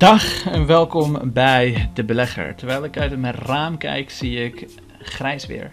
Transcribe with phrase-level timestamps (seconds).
[0.00, 2.54] Dag en welkom bij De Belegger.
[2.54, 4.68] Terwijl ik uit mijn raam kijk, zie ik
[4.98, 5.72] grijs weer.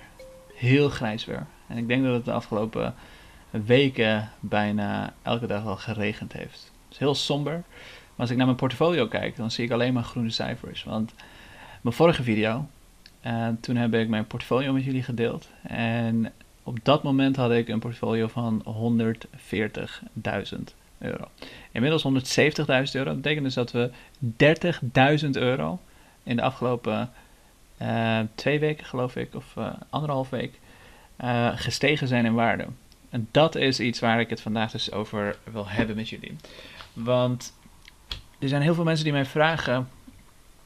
[0.55, 1.45] Heel grijs weer.
[1.67, 2.95] En ik denk dat het de afgelopen
[3.49, 6.71] weken bijna elke dag al geregend heeft.
[6.83, 7.53] Het is heel somber.
[7.53, 7.63] Maar
[8.15, 10.83] als ik naar mijn portfolio kijk, dan zie ik alleen maar groene cijfers.
[10.83, 11.13] Want
[11.82, 12.68] mijn vorige video,
[13.25, 15.49] uh, toen heb ik mijn portfolio met jullie gedeeld.
[15.61, 20.57] En op dat moment had ik een portfolio van 140.000
[21.00, 21.28] euro.
[21.71, 23.05] Inmiddels 170.000 euro.
[23.05, 23.89] Dat betekent dus dat we
[25.24, 25.79] 30.000 euro
[26.24, 27.11] in de afgelopen
[27.82, 30.60] uh, twee weken, geloof ik, of uh, anderhalf week,
[31.24, 32.66] uh, gestegen zijn in waarde.
[33.09, 36.36] En dat is iets waar ik het vandaag dus over wil hebben met jullie.
[36.94, 37.53] Want
[38.39, 39.89] er zijn heel veel mensen die mij vragen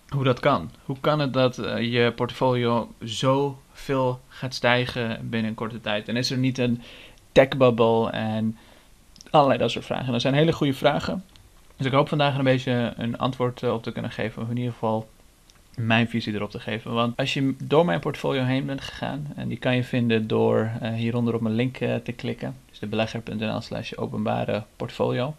[0.09, 0.71] hoe dat kan.
[0.85, 6.07] Hoe kan het dat je portfolio zo veel gaat stijgen binnen een korte tijd?
[6.07, 6.81] En is er niet een
[7.31, 8.57] tech bubble en
[9.31, 10.05] allerlei dat soort vragen.
[10.05, 11.23] En dat zijn hele goede vragen.
[11.77, 14.41] Dus ik hoop vandaag een beetje een antwoord op te kunnen geven.
[14.41, 15.09] Of in ieder geval
[15.75, 16.93] mijn visie erop te geven.
[16.93, 20.71] Want als je door mijn portfolio heen bent gegaan, en die kan je vinden door
[20.81, 22.55] uh, hieronder op mijn link uh, te klikken.
[22.69, 25.35] Dus de belegger.nl slash openbare portfolio.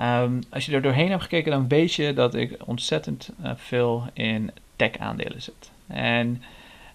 [0.00, 4.50] Um, als je er doorheen hebt gekeken, dan weet je dat ik ontzettend veel in
[4.76, 5.70] tech aandelen zit.
[5.86, 6.42] En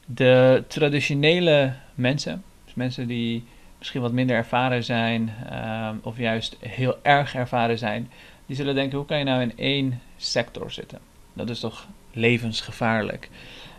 [0.06, 3.44] de traditionele mensen, dus mensen die
[3.82, 8.12] misschien wat minder ervaren zijn, um, of juist heel erg ervaren zijn,
[8.46, 11.00] die zullen denken: hoe kan je nou in één sector zitten?
[11.34, 13.30] Dat is toch levensgevaarlijk.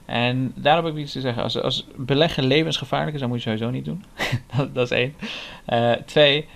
[0.04, 1.42] En daarom heb ik iets te zeggen.
[1.42, 4.04] Als, als beleggen levensgevaarlijk is, dan moet je sowieso niet doen.
[4.56, 5.14] dat, dat, is één.
[5.68, 6.46] Uh, twee,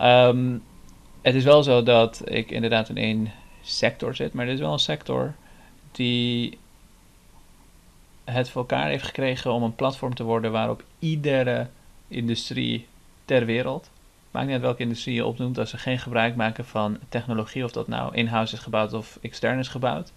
[0.00, 0.62] um,
[1.22, 4.72] het is wel zo dat ik inderdaad in één sector zit, maar het is wel
[4.72, 5.34] een sector
[5.92, 6.58] die
[8.24, 11.66] het voor elkaar heeft gekregen om een platform te worden waarop iedere
[12.08, 12.86] industrie
[13.28, 13.90] ter wereld,
[14.30, 17.72] maakt niet uit welke industrie je opnoemt, als ze geen gebruik maken van technologie, of
[17.72, 20.12] dat nou in-house is gebouwd of extern is gebouwd,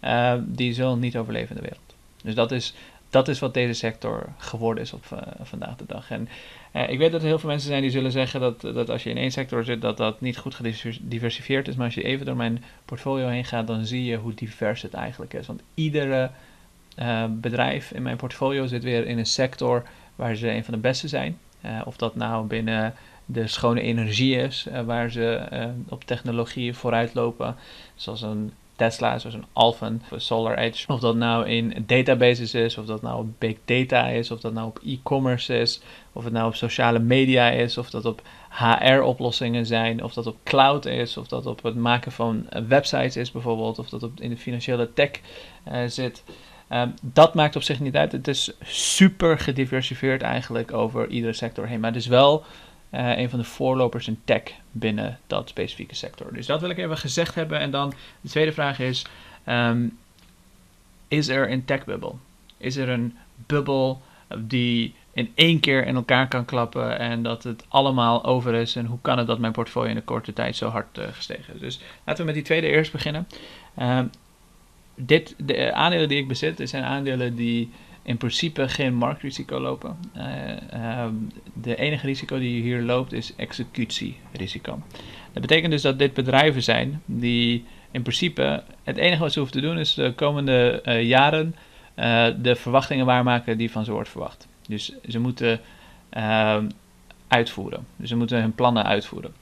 [0.00, 1.94] uh, die zullen niet overleven in de wereld.
[2.22, 2.74] Dus dat is,
[3.10, 6.10] dat is wat deze sector geworden is op uh, vandaag de dag.
[6.10, 6.28] En
[6.72, 9.02] uh, ik weet dat er heel veel mensen zijn die zullen zeggen dat, dat als
[9.02, 11.76] je in één sector zit, dat dat niet goed gediversifieerd is.
[11.76, 14.94] Maar als je even door mijn portfolio heen gaat, dan zie je hoe divers het
[14.94, 15.46] eigenlijk is.
[15.46, 16.30] Want iedere
[17.28, 19.82] bedrijf in mijn portfolio zit weer in een sector
[20.16, 21.38] waar ze een van de beste zijn.
[21.84, 25.40] Of dat nou binnen de schone energie is, waar ze
[25.88, 27.56] op technologie vooruit lopen.
[27.94, 30.92] Zoals een Tesla, zoals een Alphen Solar Edge.
[30.92, 34.52] Of dat nou in databases is, of dat nou op big data is, of dat
[34.52, 35.80] nou op e-commerce is,
[36.12, 40.36] of het nou op sociale media is, of dat op HR-oplossingen zijn, of dat op
[40.44, 44.30] cloud is, of dat op het maken van websites is bijvoorbeeld, of dat op in
[44.30, 45.10] de financiële tech
[45.86, 46.22] zit.
[46.72, 48.12] Um, dat maakt op zich niet uit.
[48.12, 51.80] Het is super gediversifieerd eigenlijk over iedere sector heen.
[51.80, 52.44] Maar het is wel
[52.90, 56.32] uh, een van de voorlopers in tech binnen dat specifieke sector.
[56.32, 57.58] Dus dat wil ik even gezegd hebben.
[57.58, 59.06] En dan de tweede vraag is:
[59.46, 59.98] um,
[61.08, 62.14] is er een tech bubble?
[62.56, 63.16] Is er een
[63.46, 64.02] bubbel
[64.38, 68.76] die in één keer in elkaar kan klappen en dat het allemaal over is?
[68.76, 71.54] En hoe kan het dat mijn portfolio in een korte tijd zo hard uh, gestegen
[71.54, 71.60] is?
[71.60, 73.26] Dus laten we met die tweede eerst beginnen.
[73.80, 74.10] Um,
[75.06, 77.70] dit, de aandelen die ik bezit, zijn aandelen die
[78.02, 79.96] in principe geen marktrisico lopen.
[80.16, 81.06] Uh,
[81.52, 84.82] de enige risico die je hier loopt is executierisico.
[85.32, 89.60] Dat betekent dus dat dit bedrijven zijn die in principe het enige wat ze hoeven
[89.60, 91.54] te doen is de komende uh, jaren
[92.42, 94.48] de verwachtingen waarmaken die van ze wordt verwacht.
[94.68, 95.60] Dus ze moeten
[96.08, 96.68] ehm,
[97.28, 97.86] uitvoeren.
[97.96, 99.32] Dus ze moeten hun plannen uitvoeren.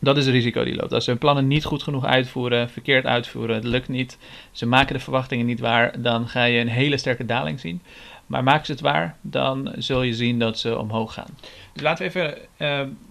[0.00, 0.92] Dat is het risico die loopt.
[0.92, 4.18] Als ze hun plannen niet goed genoeg uitvoeren, verkeerd uitvoeren, het lukt niet,
[4.52, 7.82] ze maken de verwachtingen niet waar, dan ga je een hele sterke daling zien.
[8.30, 11.36] Maar maken ze het waar, dan zul je zien dat ze omhoog gaan.
[11.72, 12.38] Dus laten we even.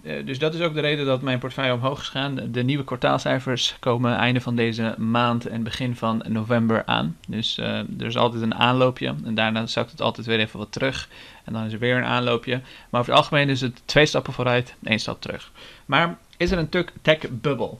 [0.02, 2.40] Uh, dus dat is ook de reden dat mijn portefeuille omhoog is gegaan.
[2.50, 7.16] De nieuwe kwartaalcijfers komen einde van deze maand en begin van november aan.
[7.28, 9.14] Dus uh, er is altijd een aanloopje.
[9.24, 11.08] En daarna zakt het altijd weer even wat terug.
[11.44, 12.60] En dan is er weer een aanloopje.
[12.90, 15.50] Maar over het algemeen is het twee stappen vooruit, één stap terug.
[15.86, 17.72] Maar is er een tech bubble?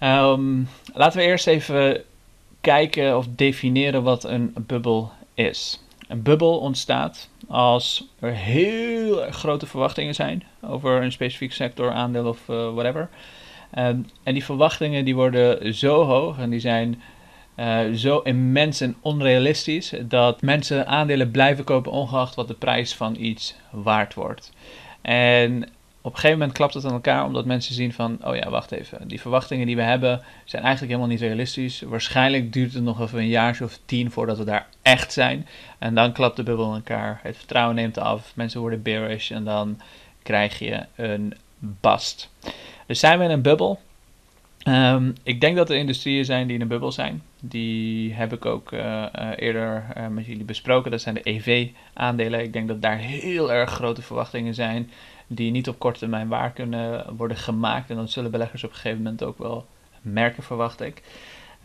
[0.00, 2.02] Um, laten we eerst even
[2.60, 5.82] kijken of definiëren wat een bubbel is.
[6.08, 12.48] Een bubbel ontstaat als er heel grote verwachtingen zijn over een specifiek sector, aandeel of
[12.48, 13.08] uh, whatever.
[13.78, 17.02] Um, en die verwachtingen die worden zo hoog en die zijn
[17.56, 23.16] uh, zo immens en onrealistisch dat mensen aandelen blijven kopen ongeacht wat de prijs van
[23.18, 24.52] iets waard wordt.
[25.02, 25.68] En
[26.06, 28.72] op een gegeven moment klapt het aan elkaar omdat mensen zien van, oh ja, wacht
[28.72, 31.80] even, die verwachtingen die we hebben zijn eigenlijk helemaal niet realistisch.
[31.80, 35.46] Waarschijnlijk duurt het nog even een jaar of tien voordat we daar echt zijn.
[35.78, 39.44] En dan klapt de bubbel in elkaar, het vertrouwen neemt af, mensen worden bearish en
[39.44, 39.80] dan
[40.22, 42.30] krijg je een bust.
[42.86, 43.80] Dus zijn we in een bubbel?
[44.58, 47.22] Ehm, ik denk dat er industrieën zijn die in een bubbel zijn.
[47.40, 49.04] Die heb ik ook uh,
[49.36, 50.90] eerder uh, met jullie besproken.
[50.90, 52.42] Dat zijn de EV-aandelen.
[52.42, 54.90] Ik denk dat daar heel erg grote verwachtingen zijn
[55.26, 57.90] die niet op korte termijn waar kunnen worden gemaakt.
[57.90, 59.66] En dat zullen beleggers op een gegeven moment ook wel
[60.00, 61.02] merken, verwacht ik.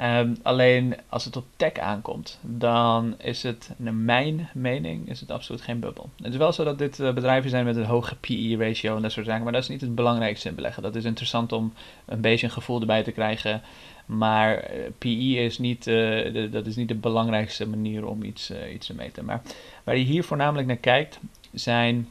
[0.02, 5.32] Um, alleen als het op tech aankomt, dan is het, naar mijn mening, is het
[5.32, 6.10] absoluut geen bubbel.
[6.22, 9.12] Het is wel zo dat dit uh, bedrijven zijn met een hoge PE-ratio en dat
[9.12, 10.84] soort zaken, maar dat is niet het belangrijkste in beleggen.
[10.84, 11.74] Dat is interessant om
[12.06, 13.62] een beetje een gevoel erbij te krijgen.
[14.06, 15.96] Maar uh, PE is niet, uh,
[16.34, 19.26] de, dat is niet de belangrijkste manier om iets, iets te meten.
[19.26, 19.42] Maar
[19.84, 21.20] waar je hier voornamelijk naar kijkt,
[21.54, 22.08] zijn.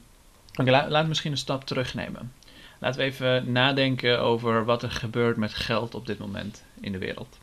[0.53, 2.33] Laat, laat misschien een stap terugnemen.
[2.79, 6.99] Laten we even nadenken over wat er gebeurt met geld op dit moment in de
[6.99, 7.39] wereld.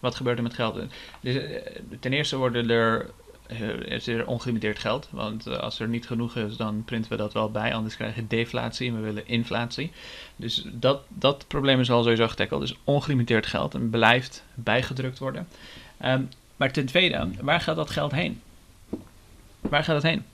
[0.00, 0.80] Wat gebeurt er met geld?
[1.20, 1.60] Dus, eh,
[2.00, 3.10] ten eerste worden er,
[3.46, 5.08] eh, is er ongelimiteerd geld.
[5.10, 7.74] Want eh, als er niet genoeg is, dan printen we dat wel bij.
[7.74, 9.92] Anders krijg je deflatie en we willen inflatie.
[10.36, 12.60] Dus dat, dat probleem is al sowieso getackled.
[12.60, 15.48] Dus ongelimiteerd geld en blijft bijgedrukt worden.
[16.04, 18.42] Um, maar ten tweede, waar gaat dat geld heen?
[19.60, 20.24] Waar gaat het heen?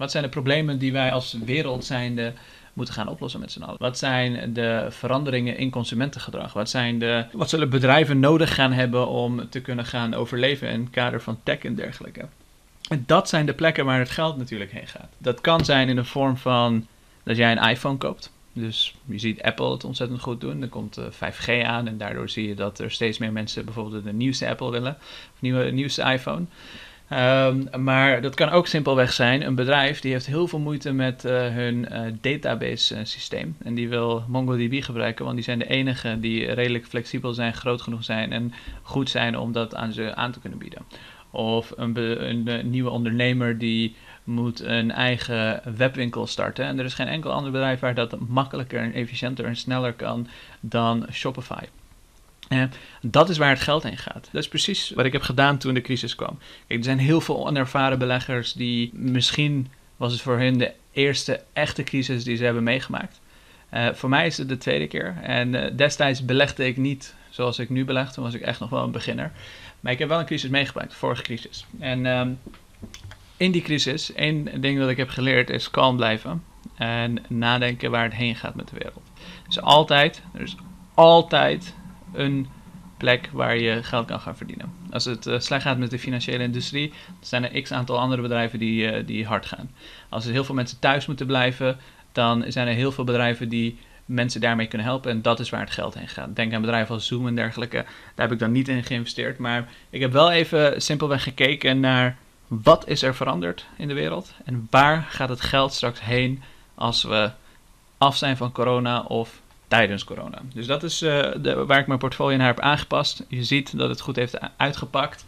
[0.00, 2.32] Wat zijn de problemen die wij als wereld zijnde
[2.72, 3.76] moeten gaan oplossen met z'n allen.
[3.78, 6.52] Wat zijn de veranderingen in consumentengedrag?
[6.52, 10.80] Wat, zijn de, wat zullen bedrijven nodig gaan hebben om te kunnen gaan overleven in
[10.80, 12.26] het kader van tech en dergelijke?
[12.88, 15.08] En dat zijn de plekken waar het geld natuurlijk heen gaat.
[15.18, 16.86] Dat kan zijn in de vorm van
[17.22, 18.32] dat jij een iPhone koopt.
[18.52, 20.62] Dus je ziet Apple het ontzettend goed doen.
[20.62, 24.04] Er komt 5G eh, aan en daardoor zie je dat er steeds meer mensen bijvoorbeeld
[24.04, 24.96] de nieuwste Apple willen.
[25.34, 26.44] Of nieuwe, nieuwste iPhone.
[27.12, 29.46] Um, maar dat kan ook simpelweg zijn.
[29.46, 33.56] Een bedrijf die heeft heel veel moeite met uh, hun uh, database uh, systeem.
[33.62, 37.82] En die wil MongoDB gebruiken, want die zijn de enige die redelijk flexibel zijn, groot
[37.82, 38.52] genoeg zijn en
[38.82, 40.82] goed zijn om dat aan ze aan te kunnen bieden.
[41.30, 41.96] Of een,
[42.28, 46.64] een nieuwe ondernemer die moet een eigen webwinkel starten.
[46.64, 50.26] En er is geen enkel ander bedrijf waar dat makkelijker en efficiënter en sneller kan
[50.60, 51.64] dan Shopify.
[53.02, 54.28] Dat is waar het geld heen gaat.
[54.32, 56.38] Dat is precies wat ik heb gedaan toen de crisis kwam.
[56.66, 61.44] Kijk, er zijn heel veel onervaren beleggers die misschien was het voor hen de eerste
[61.52, 63.20] echte crisis die ze hebben meegemaakt.
[63.74, 65.16] Uh, voor mij is het de tweede keer.
[65.22, 68.12] En uh, destijds belegde ik niet zoals ik nu beleg.
[68.12, 69.32] Toen was ik echt nog wel een beginner.
[69.80, 71.66] Maar ik heb wel een crisis meegemaakt, de vorige crisis.
[71.78, 72.38] En um,
[73.36, 76.44] in die crisis, één ding dat ik heb geleerd is kalm blijven.
[76.76, 79.02] En nadenken waar het heen gaat met de wereld.
[79.46, 80.56] Dus altijd, er is
[80.94, 81.74] altijd
[82.12, 82.46] een
[82.96, 84.72] plek waar je geld kan gaan verdienen.
[84.90, 88.58] Als het uh, slecht gaat met de financiële industrie, zijn er x aantal andere bedrijven
[88.58, 89.70] die, uh, die hard gaan.
[90.08, 91.78] Als er heel veel mensen thuis moeten blijven,
[92.12, 95.10] dan zijn er heel veel bedrijven die mensen daarmee kunnen helpen.
[95.10, 96.36] En dat is waar het geld heen gaat.
[96.36, 97.76] Denk aan bedrijven als Zoom en dergelijke.
[98.14, 99.38] Daar heb ik dan niet in geïnvesteerd.
[99.38, 102.16] Maar ik heb wel even simpelweg gekeken naar
[102.46, 104.32] wat is er veranderd in de wereld.
[104.44, 106.42] En waar gaat het geld straks heen
[106.74, 107.30] als we
[107.98, 109.40] af zijn van corona of
[109.70, 110.38] tijdens corona.
[110.54, 113.24] Dus dat is uh, de, waar ik mijn portfolio naar heb aangepast.
[113.28, 115.24] Je ziet dat het goed heeft uitgepakt.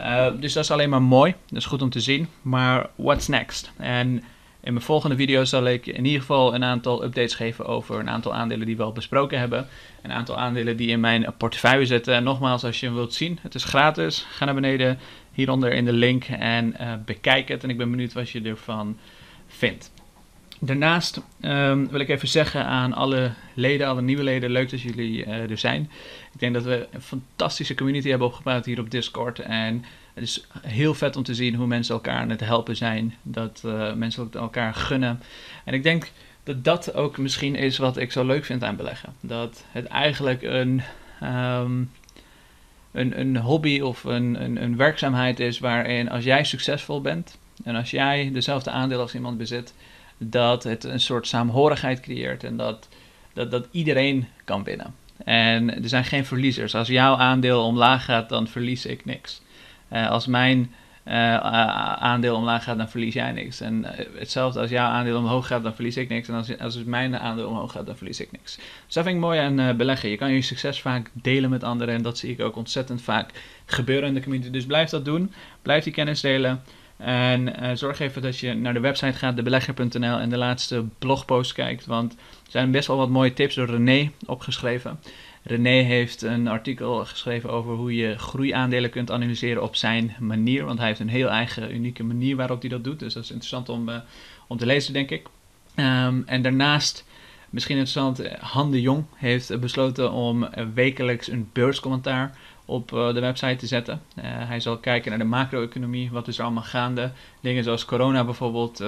[0.00, 1.34] Uh, dus dat is alleen maar mooi.
[1.48, 2.28] Dat is goed om te zien.
[2.42, 3.72] Maar what's next?
[3.76, 4.08] En
[4.60, 8.10] in mijn volgende video zal ik in ieder geval een aantal updates geven over een
[8.10, 9.66] aantal aandelen die we al besproken hebben.
[10.02, 12.14] Een aantal aandelen die in mijn portefeuille zitten.
[12.14, 14.26] En nogmaals, als je hem wilt zien, het is gratis.
[14.30, 14.98] Ga naar beneden
[15.32, 17.62] hieronder in de link en uh, bekijk het.
[17.62, 18.98] En ik ben benieuwd wat je ervan
[19.46, 19.92] vindt.
[20.64, 25.26] Daarnaast um, wil ik even zeggen aan alle leden, alle nieuwe leden, leuk dat jullie
[25.26, 25.90] uh, er zijn.
[26.32, 29.38] Ik denk dat we een fantastische community hebben opgebouwd hier op Discord.
[29.38, 33.14] En het is heel vet om te zien hoe mensen elkaar aan het helpen zijn.
[33.22, 35.20] Dat uh, mensen elkaar gunnen.
[35.64, 36.10] En ik denk
[36.44, 39.14] dat dat ook misschien is wat ik zo leuk vind aan beleggen.
[39.20, 40.82] Dat het eigenlijk een,
[41.22, 41.90] um,
[42.92, 47.76] een, een hobby of een, een, een werkzaamheid is waarin als jij succesvol bent en
[47.76, 49.74] als jij dezelfde aandelen als iemand bezit
[50.22, 52.88] dat het een soort saamhorigheid creëert en dat,
[53.32, 54.94] dat, dat iedereen kan winnen.
[55.24, 56.74] En er zijn geen verliezers.
[56.74, 59.42] Als jouw aandeel omlaag gaat, dan verlies ik niks.
[59.92, 60.72] Uh, als mijn
[61.04, 61.36] uh,
[61.96, 63.60] aandeel omlaag gaat, dan verlies jij niks.
[63.60, 66.28] En uh, hetzelfde als jouw aandeel omhoog gaat, dan verlies ik niks.
[66.28, 68.56] En als, als mijn aandeel omhoog gaat, dan verlies ik niks.
[68.86, 70.08] Dus dat vind ik mooi aan beleggen.
[70.08, 71.94] Je kan je succes vaak delen met anderen.
[71.94, 73.30] En dat zie ik ook ontzettend vaak
[73.66, 74.50] gebeuren in de community.
[74.50, 75.32] Dus blijf dat doen.
[75.62, 76.62] Blijf die kennis delen.
[77.04, 81.52] En uh, zorg even dat je naar de website gaat, debelegger.nl, en de laatste blogpost
[81.52, 81.86] kijkt.
[81.86, 85.00] Want er zijn best wel wat mooie tips door René opgeschreven.
[85.42, 90.64] René heeft een artikel geschreven over hoe je groeiaandelen kunt analyseren op zijn manier.
[90.64, 92.98] Want hij heeft een heel eigen, unieke manier waarop hij dat doet.
[92.98, 93.96] Dus dat is interessant om, uh,
[94.46, 95.26] om te lezen, denk ik.
[95.76, 97.04] Um, en daarnaast
[97.52, 103.56] Misschien interessant, Han de Jong heeft besloten om wekelijks een beurscommentaar op uh, de website
[103.56, 104.02] te zetten.
[104.20, 107.10] Hij zal kijken naar de macro-economie, wat is er allemaal gaande.
[107.40, 108.84] Dingen zoals corona bijvoorbeeld,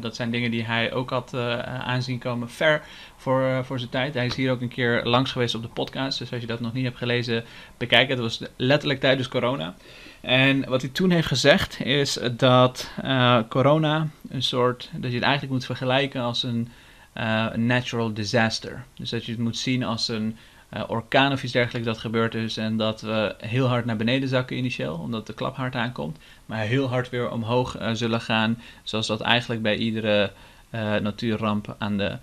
[0.00, 2.82] dat zijn dingen die hij ook had aanzien komen ver
[3.16, 4.14] voor, voor zijn tijd.
[4.14, 6.60] Hij is hier ook een keer langs geweest op de podcast, dus als je dat
[6.60, 7.44] nog niet hebt gelezen,
[7.76, 8.18] bekijk het.
[8.18, 9.74] Dat was letterlijk tijdens corona.
[10.20, 12.90] En wat hij toen heeft gezegd is dat
[13.48, 16.68] corona een soort, dat je het eigenlijk moet vergelijken als een
[17.54, 18.84] natural disaster.
[18.94, 20.36] Dus dat je het moet zien als een
[20.74, 22.56] uh, orkaan of iets dergelijks dat gebeurd is.
[22.56, 26.18] En dat we heel hard naar beneden zakken initieel, omdat de klap hard aankomt.
[26.46, 30.32] Maar heel hard weer omhoog uh, zullen gaan, zoals dat eigenlijk bij iedere
[31.02, 32.18] natuurramp aan de,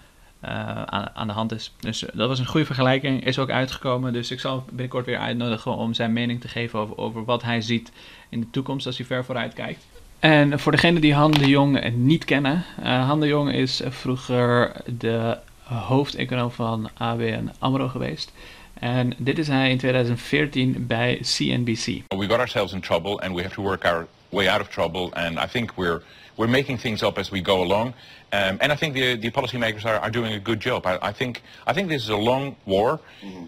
[1.14, 1.74] aan, de hand is.
[1.80, 4.14] Dus dat was een goede vergelijking, is ook uitgekomen.
[4.14, 7.92] Dus ik zal binnenkort weer uitnodigen om zijn mening te geven over wat hij ziet
[8.30, 9.86] in de toekomst als hij ver vooruit kijkt.
[10.20, 15.38] En voor degenen die Han de Jong niet kennen, Han de Jong is vroeger de
[15.64, 18.32] hoofdeconoom van ABN AMRO geweest.
[18.74, 21.86] En dit is hij in 2014 bij CNBC.
[22.08, 25.10] We got ourselves in trouble and we have to work our way out of trouble.
[25.14, 26.02] And I think we're
[26.38, 27.94] we're making things up as we go along.
[28.32, 30.86] Um, and I think the, the policymakers are, are doing a good job.
[30.86, 33.00] I, I, think, I think this is a long war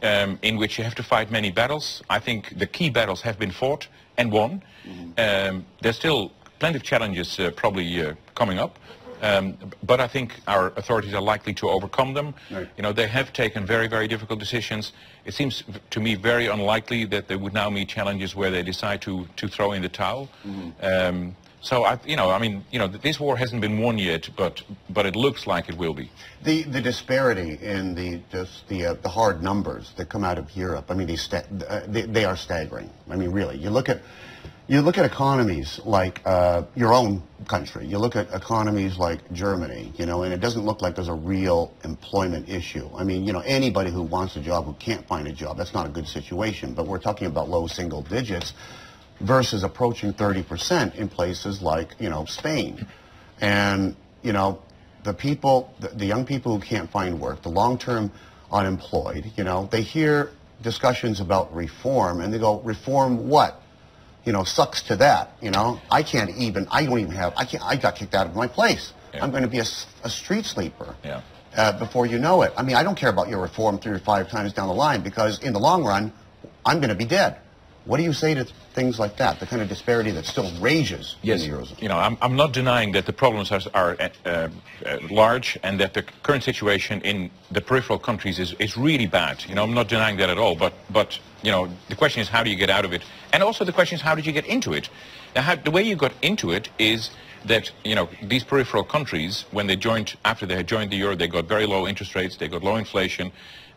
[0.01, 2.01] um, in which you have to fight many battles.
[2.09, 4.63] I think the key battles have been fought and won.
[4.87, 5.55] Mm-hmm.
[5.55, 8.77] Um, there's still plenty of challenges uh, probably uh, coming up.
[9.21, 12.33] Um, but I think our authorities are likely to overcome them.
[12.49, 12.69] Right.
[12.77, 14.93] You know, they have taken very, very difficult decisions.
[15.25, 19.01] It seems to me very unlikely that they would now meet challenges where they decide
[19.01, 20.29] to, to throw in the towel.
[20.45, 20.85] Mm-hmm.
[20.85, 24.29] Um, so I, you know, I mean, you know, this war hasn't been won yet,
[24.37, 26.09] but but it looks like it will be.
[26.43, 30.55] The the disparity in the just the uh, the hard numbers that come out of
[30.55, 30.85] Europe.
[30.89, 32.89] I mean, they, sta- uh, they they are staggering.
[33.09, 33.99] I mean, really, you look at
[34.69, 37.87] you look at economies like uh, your own country.
[37.87, 41.13] You look at economies like Germany, you know, and it doesn't look like there's a
[41.13, 42.87] real employment issue.
[42.95, 45.73] I mean, you know, anybody who wants a job who can't find a job, that's
[45.73, 46.75] not a good situation.
[46.75, 48.53] But we're talking about low single digits
[49.21, 52.85] versus approaching 30% in places like, you know, Spain.
[53.41, 54.61] And, you know,
[55.03, 58.11] the people, the, the young people who can't find work, the long-term
[58.51, 60.29] unemployed, you know, they hear
[60.61, 63.63] discussions about reform and they go, reform what?
[64.29, 65.31] You know, sucks to that.
[65.41, 66.67] You know, I can't even.
[66.69, 67.33] I don't even have.
[67.35, 67.63] I can't.
[67.65, 68.93] I got kicked out of my place.
[69.11, 69.23] Yeah.
[69.23, 69.65] I'm going to be a,
[70.03, 70.95] a street sleeper.
[71.03, 71.21] Yeah.
[71.57, 72.53] Uh, before you know it.
[72.55, 75.01] I mean, I don't care about your reform three or five times down the line
[75.01, 76.13] because in the long run,
[76.63, 77.37] I'm going to be dead.
[77.85, 78.45] What do you say to
[78.75, 81.81] things like that, the kind of disparity that still rages yes, in the Eurozone?
[81.81, 84.09] You know, I'm, I'm not denying that the problems are, are uh,
[84.85, 89.43] uh, large and that the current situation in the peripheral countries is, is really bad.
[89.49, 92.27] You know, I'm not denying that at all, but, but, you know, the question is
[92.27, 93.03] how do you get out of it?
[93.33, 94.89] And also the question is how did you get into it?
[95.35, 97.11] Now, how, the way you got into it is
[97.45, 101.15] that, you know, these peripheral countries, when they joined, after they had joined the euro,
[101.15, 103.31] they got very low interest rates, they got low inflation,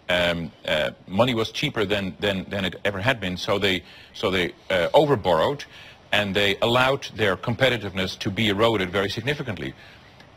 [0.08, 4.30] um, uh, money was cheaper than, than, than it ever had been, so they, so
[4.30, 5.64] they uh, overborrowed
[6.10, 9.74] and they allowed their competitiveness to be eroded very significantly.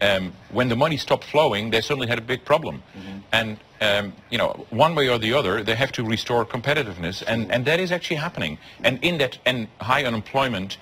[0.02, 2.84] Um, when the money stopped flowing, they suddenly had a big problem.
[2.98, 3.20] Mm-hmm.
[3.32, 7.52] And, um, you know, one way or the other, they have to restore competitiveness, and,
[7.52, 8.58] and that is actually happening.
[8.84, 10.78] And in that, and high unemployment,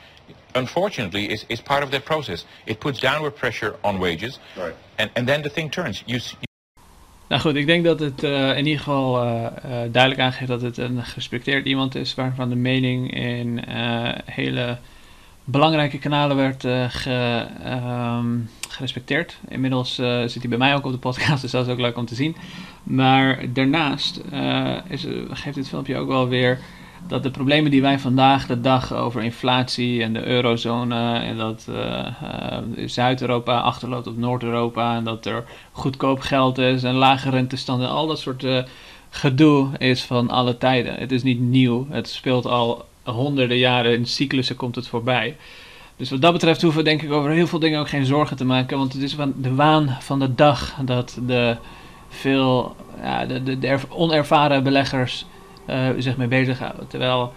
[0.56, 2.46] unfortunately, is, is part of that process.
[2.66, 4.76] It puts downward pressure on wages, right.
[4.98, 6.04] and, and then the thing turns.
[6.08, 6.48] You, you
[7.28, 9.52] Nou goed, ik denk dat het uh, in ieder geval uh, uh,
[9.92, 13.64] duidelijk aangeeft dat het een gerespecteerd iemand is waarvan de mening in
[14.26, 14.78] hele
[15.44, 16.62] belangrijke kanalen werd
[16.94, 19.38] ge, um, gerespecteerd.
[19.48, 22.06] Inmiddels zit hij bij mij ook op de podcast, dus dat is ook leuk om
[22.06, 22.36] te zien.
[22.84, 24.22] Maar daarnaast
[24.88, 26.60] is, geeft dit filmpje ook wel weer
[27.08, 31.70] dat de problemen die wij vandaag de dag over inflatie en de eurozone en dat
[32.86, 38.20] Zuid-Europa achterloopt op Noord-Europa en dat er goedkoop geld is en lage rentestanden, al dat
[38.20, 38.46] soort
[39.10, 40.96] gedoe is van alle tijden.
[40.96, 45.36] Het is niet nieuw, het speelt al honderden jaren, in cyclussen komt het voorbij.
[45.96, 48.38] Dus wat dat betreft hoeven we denk ik over heel veel dingen ook geen zorgen
[48.38, 51.58] te maken, want het is de waan van de dag dat de
[52.10, 55.26] veel ja, de, onervaren beleggers
[55.70, 56.88] uh, zich mee bezighouden.
[56.88, 57.34] Terwijl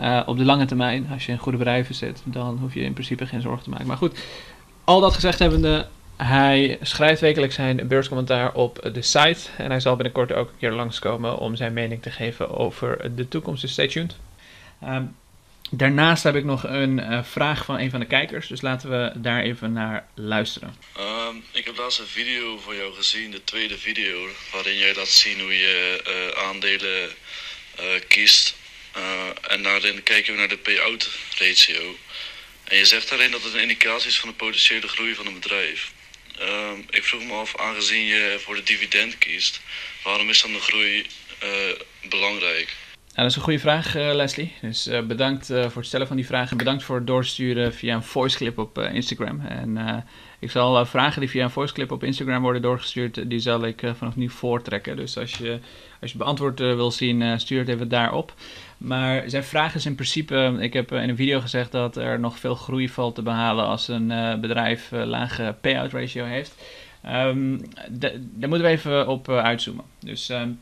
[0.00, 2.92] uh, op de lange termijn, als je in goede bedrijven zit, dan hoef je in
[2.92, 3.86] principe geen zorgen te maken.
[3.86, 4.18] Maar goed,
[4.84, 9.40] al dat gezegd hebbende, hij schrijft wekelijks zijn beurscommentaar op de site.
[9.56, 13.28] En hij zal binnenkort ook een keer langskomen om zijn mening te geven over de
[13.28, 13.62] toekomst.
[13.62, 14.16] Dus stay tuned.
[14.84, 15.16] Um,
[15.70, 18.46] daarnaast heb ik nog een uh, vraag van een van de kijkers.
[18.46, 20.76] Dus laten we daar even naar luisteren.
[20.98, 25.08] Um, ik heb laatst een video van jou gezien, de tweede video, waarin jij laat
[25.08, 27.08] zien hoe je uh, aandelen
[27.80, 28.56] uh, kiest.
[29.48, 31.96] En daarin kijken we naar de payout ratio.
[32.64, 35.34] En je zegt daarin dat het een indicatie is van de potentiële groei van een
[35.34, 35.92] bedrijf.
[36.38, 39.60] Ehm, ik vroeg me af, aangezien je voor de dividend kiest,
[40.02, 41.06] waarom is dan de groei
[41.42, 41.48] uh,
[43.18, 43.22] belangrijk?
[43.22, 44.52] dat is een goede vraag, uh, Leslie.
[44.60, 46.56] Dus uh, bedankt uh, voor het stellen van die vragen.
[46.56, 49.40] Bedankt voor het doorsturen via een voiceclip op Instagram.
[49.40, 50.04] En
[50.38, 54.16] ik zal vragen die via een voiceclip op Instagram worden doorgestuurd, die zal ik vanaf
[54.16, 54.96] nu voortrekken.
[54.96, 55.58] Dus als je,
[56.00, 58.34] als je beantwoord wil zien, stuur het even daarop.
[58.78, 62.38] Maar zijn vraag is in principe, ik heb in een video gezegd dat er nog
[62.38, 66.54] veel groei valt te behalen als een bedrijf lage payout ratio heeft.
[67.06, 67.60] Um,
[67.90, 69.84] daar moeten we even op uitzoomen.
[69.98, 70.28] Dus...
[70.28, 70.58] Um,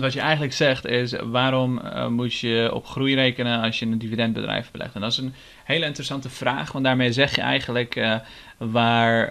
[0.00, 3.86] want wat je eigenlijk zegt is, waarom uh, moet je op groei rekenen als je
[3.86, 4.94] een dividendbedrijf belegt?
[4.94, 5.34] En dat is een
[5.64, 8.16] hele interessante vraag, want daarmee zeg je eigenlijk uh,
[8.56, 9.28] waar,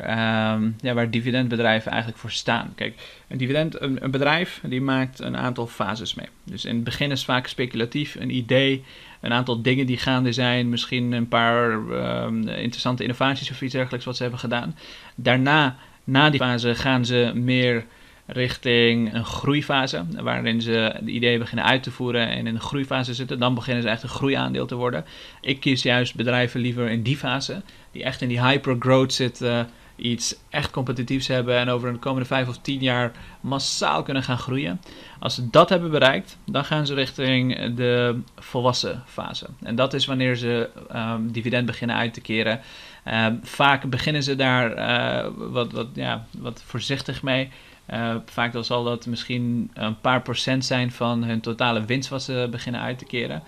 [0.54, 2.74] um, ja, waar dividendbedrijven eigenlijk voor staan.
[2.76, 2.94] Kijk,
[3.28, 6.28] een, dividend, een, bedrijf die maakt een aantal fases mee.
[6.44, 8.84] Dus in het begin is het vaak speculatief, een idee,
[9.22, 14.06] een aantal dingen die gaande zijn, misschien een paar um, interessante innovaties of iets dergelijks
[14.06, 14.78] wat ze hebben gedaan.
[15.16, 17.86] Daarna, na die fase, gaan ze meer
[18.26, 23.14] richting een groeifase, waarin ze de ideeën beginnen uit te voeren en in de groeifase
[23.14, 23.40] zitten.
[23.40, 25.06] Dan beginnen ze echt een groeiaandeel te worden.
[25.42, 30.36] Ik kies juist bedrijven liever in die fase, die echt in die hyper-growth zitten, iets
[30.50, 34.82] echt competitiefs hebben en over de komende vijf of tien jaar massaal kunnen gaan groeien.
[35.20, 39.48] Als ze dat hebben bereikt, dan gaan ze richting de volwassen fase.
[39.64, 42.60] En dat is wanneer ze um, dividend beginnen uit te keren.
[43.08, 47.50] Um, vaak beginnen ze daar uh, wat, wat, ja, wat voorzichtig mee.
[47.94, 52.48] Uh, vaak zal dat misschien een paar procent zijn van hun totale winst wat ze
[52.52, 53.44] beginnen uit te keren.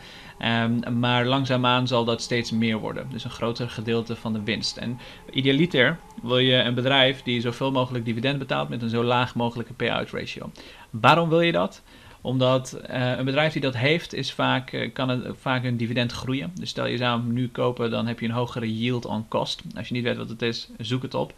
[0.63, 3.07] Um, maar langzaamaan zal dat steeds meer worden.
[3.11, 4.77] Dus een groter gedeelte van de winst.
[4.77, 4.99] En
[5.31, 9.73] idealiter wil je een bedrijf die zoveel mogelijk dividend betaalt met een zo laag mogelijke
[9.73, 10.51] payout ratio.
[10.89, 11.81] Waarom wil je dat?
[12.21, 16.11] Omdat uh, een bedrijf die dat heeft, is vaak, uh, kan het vaak een dividend
[16.11, 16.51] groeien.
[16.53, 19.61] Dus stel je zou hem nu kopen, dan heb je een hogere yield on cost.
[19.75, 21.33] Als je niet weet wat het is, zoek het op.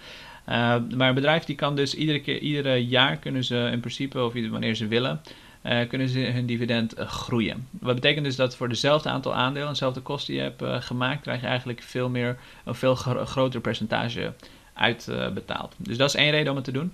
[0.50, 4.24] Uh, maar een bedrijf die kan dus iedere keer, iedere jaar kunnen ze in principe,
[4.24, 5.22] of wanneer ze willen,
[5.64, 7.68] uh, kunnen ze hun dividend uh, groeien.
[7.72, 11.42] Wat betekent dus dat voor dezelfde aantal aandelen, dezelfde kosten die je hebt gemaakt, krijg
[11.42, 14.34] je eigenlijk veel meer, een veel gro groter percentage
[14.74, 15.76] uitbetaald.
[15.78, 16.94] dus dat is één reden om het te doen.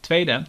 [0.00, 0.42] tweede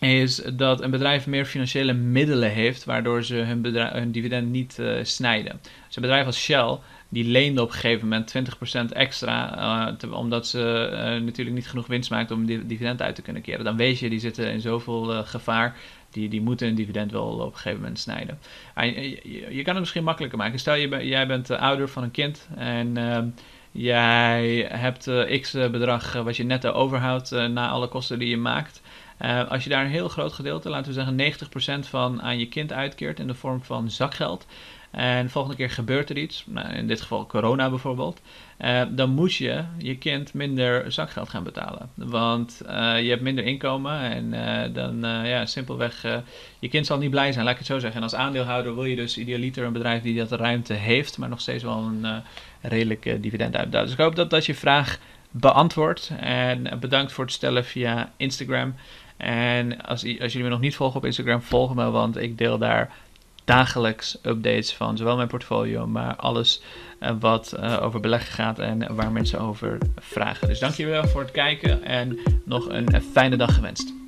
[0.00, 5.60] is dat een bedrijf meer financiële middelen heeft, waardoor ze hun, hun dividend niet snijden.
[5.86, 6.78] Dus een bedrijf als Shell
[7.12, 8.34] die leende op een gegeven moment
[8.90, 13.22] 20% extra, uh, omdat ze uh, natuurlijk niet genoeg winst maakten om dividend uit te
[13.22, 13.64] kunnen keren.
[13.64, 15.76] Dan weet je, die zitten in zoveel uh, gevaar,
[16.10, 18.38] die, die moeten een dividend wel op een gegeven moment snijden.
[18.74, 20.58] Je, je, kan het misschien makkelijker maken.
[20.58, 23.28] Stel, je, jij bent ouder van een kind en ehm,
[23.72, 28.82] jij hebt x bedrag wat je netto overhoudt na alle kosten die je maakt.
[29.48, 32.72] als je daar een heel groot gedeelte, laten we zeggen 90% van aan je kind
[32.72, 34.46] uitkeert in de vorm van zakgeld,
[34.90, 38.20] en de volgende keer gebeurt er iets, nou, in dit geval corona bijvoorbeeld,
[38.58, 41.90] uh, dan moet je je kind minder zakgeld gaan betalen.
[41.94, 46.02] Want uh, je hebt minder inkomen en uh, dan, ja, simpelweg,
[46.58, 47.96] je kind zal niet blij zijn, laat ik het zo zeggen.
[47.96, 51.40] En als aandeelhouder wil je dus idealiter een bedrijf die dat ruimte heeft, maar nog
[51.40, 52.22] steeds wel een
[52.60, 53.84] redelijk dividend uitbetaalt.
[53.84, 54.98] Dus ik hoop dat dat je vraag
[55.30, 56.12] beantwoordt.
[56.20, 58.74] En bedankt voor het stellen via Instagram.
[59.16, 62.58] En als, als jullie me nog niet volgen op Instagram, volg me, want ik deel
[62.58, 62.90] daar
[63.44, 66.62] dagelijks updates van zowel mijn portfolio, maar alles
[67.00, 70.48] uh, wat uh, over beleggen gaat en waar mensen over vragen.
[70.48, 73.99] Dus dankjewel voor het kijken en nog een fijne dag gewenst.